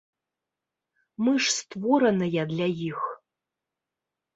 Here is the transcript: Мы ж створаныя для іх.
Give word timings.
Мы 1.25 1.31
ж 1.45 1.55
створаныя 1.59 2.41
для 2.57 2.67
іх. 2.91 2.99